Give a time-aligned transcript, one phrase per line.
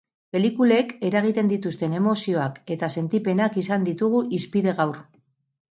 [0.35, 5.01] Pelikulek eragiten dituzten emozioak eta sentipenak izan ditugu hizpide gaur.